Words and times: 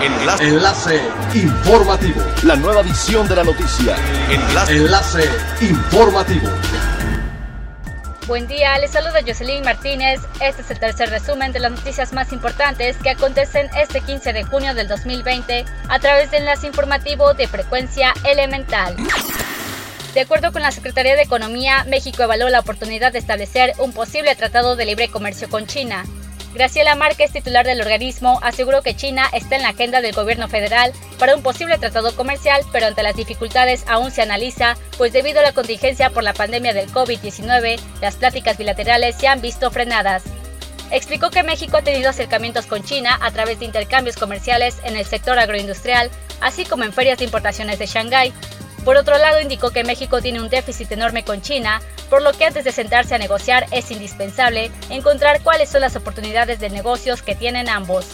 Enlace. 0.00 0.44
Enlace 0.44 1.00
informativo. 1.34 2.22
La 2.44 2.54
nueva 2.54 2.82
edición 2.82 3.26
de 3.26 3.34
la 3.34 3.42
noticia. 3.42 3.96
Enlace. 4.30 4.76
Enlace 4.76 5.30
informativo. 5.60 6.48
Buen 8.28 8.46
día, 8.46 8.78
les 8.78 8.92
saluda 8.92 9.20
Jocelyn 9.26 9.64
Martínez. 9.64 10.20
Este 10.40 10.62
es 10.62 10.70
el 10.70 10.78
tercer 10.78 11.10
resumen 11.10 11.50
de 11.50 11.58
las 11.58 11.72
noticias 11.72 12.12
más 12.12 12.32
importantes 12.32 12.96
que 12.98 13.10
acontecen 13.10 13.68
este 13.76 14.00
15 14.00 14.32
de 14.32 14.44
junio 14.44 14.72
del 14.74 14.86
2020 14.86 15.64
a 15.88 15.98
través 15.98 16.30
del 16.30 16.42
enlace 16.42 16.68
informativo 16.68 17.34
de 17.34 17.48
frecuencia 17.48 18.14
elemental. 18.24 18.94
De 20.14 20.20
acuerdo 20.20 20.52
con 20.52 20.62
la 20.62 20.70
Secretaría 20.70 21.16
de 21.16 21.22
Economía, 21.22 21.84
México 21.88 22.22
evaluó 22.22 22.48
la 22.50 22.60
oportunidad 22.60 23.12
de 23.12 23.18
establecer 23.18 23.72
un 23.78 23.92
posible 23.92 24.36
tratado 24.36 24.76
de 24.76 24.84
libre 24.84 25.08
comercio 25.08 25.48
con 25.48 25.66
China. 25.66 26.04
Graciela 26.58 26.96
Márquez, 26.96 27.30
titular 27.30 27.64
del 27.64 27.80
organismo, 27.80 28.40
aseguró 28.42 28.82
que 28.82 28.96
China 28.96 29.28
está 29.32 29.54
en 29.54 29.62
la 29.62 29.68
agenda 29.68 30.00
del 30.00 30.12
gobierno 30.12 30.48
federal 30.48 30.92
para 31.16 31.36
un 31.36 31.42
posible 31.44 31.78
tratado 31.78 32.16
comercial, 32.16 32.62
pero 32.72 32.86
ante 32.86 33.04
las 33.04 33.14
dificultades 33.14 33.84
aún 33.86 34.10
se 34.10 34.22
analiza, 34.22 34.76
pues 34.96 35.12
debido 35.12 35.38
a 35.38 35.44
la 35.44 35.52
contingencia 35.52 36.10
por 36.10 36.24
la 36.24 36.32
pandemia 36.32 36.74
del 36.74 36.90
COVID-19, 36.90 37.78
las 38.00 38.16
pláticas 38.16 38.58
bilaterales 38.58 39.14
se 39.14 39.28
han 39.28 39.40
visto 39.40 39.70
frenadas. 39.70 40.24
Explicó 40.90 41.30
que 41.30 41.44
México 41.44 41.76
ha 41.76 41.82
tenido 41.82 42.10
acercamientos 42.10 42.66
con 42.66 42.82
China 42.82 43.20
a 43.22 43.30
través 43.30 43.60
de 43.60 43.66
intercambios 43.66 44.16
comerciales 44.16 44.78
en 44.82 44.96
el 44.96 45.06
sector 45.06 45.38
agroindustrial, 45.38 46.10
así 46.40 46.64
como 46.64 46.82
en 46.82 46.92
ferias 46.92 47.18
de 47.18 47.24
importaciones 47.26 47.78
de 47.78 47.86
Shanghái, 47.86 48.32
por 48.88 48.96
otro 48.96 49.18
lado, 49.18 49.38
indicó 49.42 49.70
que 49.70 49.84
México 49.84 50.22
tiene 50.22 50.40
un 50.40 50.48
déficit 50.48 50.90
enorme 50.92 51.22
con 51.22 51.42
China, 51.42 51.82
por 52.08 52.22
lo 52.22 52.32
que 52.32 52.46
antes 52.46 52.64
de 52.64 52.72
sentarse 52.72 53.14
a 53.14 53.18
negociar 53.18 53.66
es 53.70 53.90
indispensable 53.90 54.70
encontrar 54.88 55.42
cuáles 55.42 55.68
son 55.68 55.82
las 55.82 55.94
oportunidades 55.94 56.58
de 56.58 56.70
negocios 56.70 57.20
que 57.20 57.34
tienen 57.34 57.68
ambos. 57.68 58.06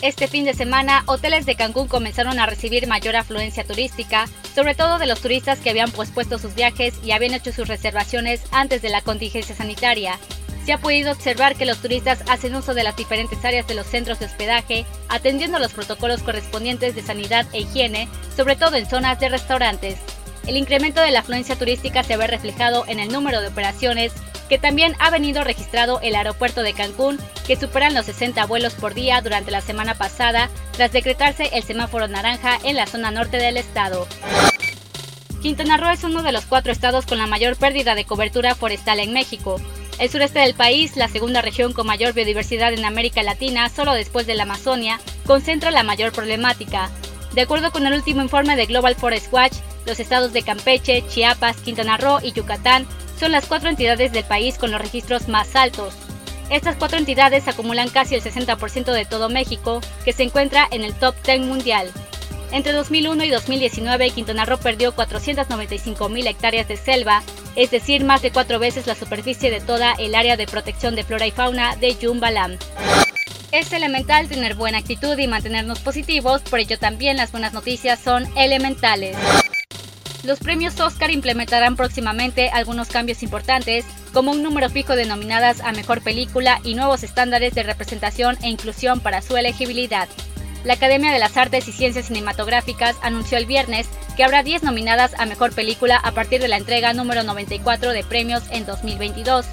Este 0.00 0.28
fin 0.28 0.46
de 0.46 0.54
semana, 0.54 1.02
hoteles 1.04 1.44
de 1.44 1.56
Cancún 1.56 1.88
comenzaron 1.88 2.40
a 2.40 2.46
recibir 2.46 2.86
mayor 2.86 3.16
afluencia 3.16 3.64
turística, 3.64 4.30
sobre 4.54 4.74
todo 4.74 4.98
de 4.98 5.06
los 5.06 5.20
turistas 5.20 5.58
que 5.58 5.68
habían 5.68 5.90
pospuesto 5.90 6.38
sus 6.38 6.54
viajes 6.54 6.94
y 7.04 7.12
habían 7.12 7.34
hecho 7.34 7.52
sus 7.52 7.68
reservaciones 7.68 8.40
antes 8.50 8.80
de 8.80 8.88
la 8.88 9.02
contingencia 9.02 9.54
sanitaria, 9.54 10.18
se 10.64 10.72
ha 10.72 10.78
podido 10.78 11.12
observar 11.12 11.56
que 11.56 11.66
los 11.66 11.78
turistas 11.78 12.22
hacen 12.28 12.54
uso 12.54 12.74
de 12.74 12.84
las 12.84 12.96
diferentes 12.96 13.44
áreas 13.44 13.66
de 13.66 13.74
los 13.74 13.86
centros 13.86 14.20
de 14.20 14.26
hospedaje, 14.26 14.86
atendiendo 15.08 15.58
los 15.58 15.72
protocolos 15.72 16.22
correspondientes 16.22 16.94
de 16.94 17.02
sanidad 17.02 17.46
e 17.52 17.60
higiene, 17.60 18.08
sobre 18.36 18.56
todo 18.56 18.76
en 18.76 18.88
zonas 18.88 19.18
de 19.18 19.28
restaurantes. 19.28 19.96
El 20.46 20.56
incremento 20.56 21.00
de 21.00 21.10
la 21.10 21.20
afluencia 21.20 21.56
turística 21.56 22.02
se 22.02 22.16
ve 22.16 22.26
reflejado 22.26 22.84
en 22.88 22.98
el 22.98 23.12
número 23.12 23.40
de 23.40 23.48
operaciones, 23.48 24.12
que 24.48 24.58
también 24.58 24.94
ha 24.98 25.10
venido 25.10 25.44
registrado 25.44 26.00
el 26.00 26.14
aeropuerto 26.14 26.62
de 26.62 26.74
Cancún, 26.74 27.18
que 27.46 27.56
superan 27.56 27.94
los 27.94 28.06
60 28.06 28.44
vuelos 28.46 28.74
por 28.74 28.92
día 28.92 29.20
durante 29.20 29.50
la 29.50 29.60
semana 29.60 29.94
pasada, 29.94 30.50
tras 30.72 30.92
decretarse 30.92 31.50
el 31.52 31.62
semáforo 31.62 32.08
naranja 32.08 32.58
en 32.64 32.76
la 32.76 32.86
zona 32.86 33.10
norte 33.10 33.38
del 33.38 33.56
estado. 33.56 34.06
Quintana 35.42 35.76
Roo 35.76 35.90
es 35.90 36.04
uno 36.04 36.22
de 36.22 36.32
los 36.32 36.46
cuatro 36.46 36.70
estados 36.70 37.06
con 37.06 37.18
la 37.18 37.26
mayor 37.26 37.56
pérdida 37.56 37.94
de 37.94 38.04
cobertura 38.04 38.54
forestal 38.54 39.00
en 39.00 39.12
México, 39.12 39.60
el 39.98 40.10
sureste 40.10 40.40
del 40.40 40.54
país, 40.54 40.96
la 40.96 41.08
segunda 41.08 41.42
región 41.42 41.72
con 41.72 41.86
mayor 41.86 42.12
biodiversidad 42.12 42.72
en 42.72 42.84
América 42.84 43.22
Latina, 43.22 43.68
solo 43.68 43.92
después 43.92 44.26
de 44.26 44.34
la 44.34 44.44
Amazonia, 44.44 45.00
concentra 45.26 45.70
la 45.70 45.82
mayor 45.82 46.12
problemática. 46.12 46.90
De 47.34 47.42
acuerdo 47.42 47.70
con 47.70 47.86
el 47.86 47.94
último 47.94 48.22
informe 48.22 48.56
de 48.56 48.66
Global 48.66 48.94
Forest 48.94 49.32
Watch, 49.32 49.54
los 49.86 50.00
estados 50.00 50.32
de 50.32 50.42
Campeche, 50.42 51.04
Chiapas, 51.08 51.56
Quintana 51.58 51.96
Roo 51.96 52.20
y 52.22 52.32
Yucatán 52.32 52.86
son 53.18 53.32
las 53.32 53.46
cuatro 53.46 53.68
entidades 53.68 54.12
del 54.12 54.24
país 54.24 54.58
con 54.58 54.70
los 54.70 54.80
registros 54.80 55.28
más 55.28 55.54
altos. 55.56 55.94
Estas 56.50 56.76
cuatro 56.76 56.98
entidades 56.98 57.48
acumulan 57.48 57.88
casi 57.88 58.14
el 58.14 58.22
60% 58.22 58.92
de 58.92 59.04
todo 59.06 59.28
México, 59.28 59.80
que 60.04 60.12
se 60.12 60.22
encuentra 60.22 60.68
en 60.70 60.82
el 60.82 60.92
top 60.94 61.14
10 61.24 61.40
mundial. 61.42 61.90
Entre 62.52 62.72
2001 62.72 63.24
y 63.24 63.30
2019, 63.30 64.10
Quintana 64.10 64.44
Roo 64.44 64.58
perdió 64.58 64.94
495.000 64.94 66.26
hectáreas 66.26 66.68
de 66.68 66.76
selva, 66.76 67.22
es 67.56 67.70
decir, 67.70 68.04
más 68.04 68.20
de 68.20 68.30
cuatro 68.30 68.58
veces 68.58 68.86
la 68.86 68.94
superficie 68.94 69.50
de 69.50 69.62
toda 69.62 69.94
el 69.94 70.14
área 70.14 70.36
de 70.36 70.46
protección 70.46 70.94
de 70.94 71.02
flora 71.02 71.26
y 71.26 71.30
fauna 71.30 71.76
de 71.76 71.96
Yumbalam. 71.96 72.58
Es 73.52 73.72
elemental 73.72 74.28
tener 74.28 74.54
buena 74.54 74.78
actitud 74.78 75.16
y 75.18 75.26
mantenernos 75.26 75.80
positivos, 75.80 76.42
por 76.42 76.58
ello 76.58 76.78
también 76.78 77.16
las 77.16 77.32
buenas 77.32 77.54
noticias 77.54 77.98
son 77.98 78.26
elementales. 78.36 79.16
Los 80.22 80.38
premios 80.38 80.78
Oscar 80.78 81.10
implementarán 81.10 81.74
próximamente 81.74 82.50
algunos 82.50 82.88
cambios 82.88 83.22
importantes, 83.22 83.86
como 84.12 84.30
un 84.30 84.42
número 84.42 84.68
fijo 84.68 84.94
de 84.94 85.06
nominadas 85.06 85.62
a 85.62 85.72
Mejor 85.72 86.02
Película 86.02 86.60
y 86.64 86.74
nuevos 86.74 87.02
estándares 87.02 87.54
de 87.54 87.62
representación 87.62 88.36
e 88.42 88.48
inclusión 88.48 89.00
para 89.00 89.22
su 89.22 89.38
elegibilidad. 89.38 90.06
La 90.64 90.74
Academia 90.74 91.12
de 91.12 91.18
las 91.18 91.36
Artes 91.36 91.66
y 91.66 91.72
Ciencias 91.72 92.06
Cinematográficas 92.06 92.94
anunció 93.02 93.36
el 93.36 93.46
viernes 93.46 93.88
que 94.16 94.22
habrá 94.22 94.44
10 94.44 94.62
nominadas 94.62 95.12
a 95.18 95.26
Mejor 95.26 95.52
Película 95.52 95.96
a 95.96 96.12
partir 96.12 96.40
de 96.40 96.46
la 96.46 96.56
entrega 96.56 96.92
número 96.92 97.24
94 97.24 97.90
de 97.90 98.04
premios 98.04 98.44
en 98.50 98.64
2022. 98.64 99.44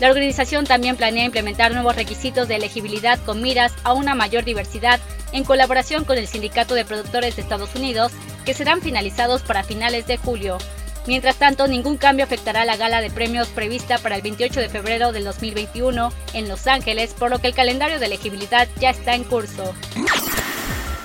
La 0.00 0.08
organización 0.08 0.66
también 0.66 0.96
planea 0.96 1.24
implementar 1.24 1.72
nuevos 1.72 1.96
requisitos 1.96 2.46
de 2.46 2.56
elegibilidad 2.56 3.18
con 3.24 3.40
miras 3.40 3.72
a 3.84 3.94
una 3.94 4.14
mayor 4.14 4.44
diversidad 4.44 5.00
en 5.32 5.44
colaboración 5.44 6.04
con 6.04 6.18
el 6.18 6.26
Sindicato 6.26 6.74
de 6.74 6.84
Productores 6.84 7.36
de 7.36 7.42
Estados 7.42 7.74
Unidos, 7.74 8.12
que 8.44 8.54
serán 8.54 8.82
finalizados 8.82 9.42
para 9.42 9.62
finales 9.62 10.06
de 10.06 10.18
julio. 10.18 10.58
Mientras 11.06 11.36
tanto, 11.36 11.68
ningún 11.68 11.96
cambio 11.96 12.24
afectará 12.24 12.66
la 12.66 12.76
gala 12.76 13.00
de 13.00 13.10
premios 13.10 13.48
prevista 13.48 13.98
para 13.98 14.16
el 14.16 14.22
28 14.22 14.60
de 14.60 14.68
febrero 14.68 15.12
del 15.12 15.24
2021 15.24 16.12
en 16.34 16.48
Los 16.48 16.66
Ángeles, 16.66 17.14
por 17.18 17.30
lo 17.30 17.38
que 17.38 17.48
el 17.48 17.54
calendario 17.54 17.98
de 17.98 18.06
elegibilidad 18.06 18.68
ya 18.78 18.90
está 18.90 19.14
en 19.14 19.24
curso. 19.24 19.74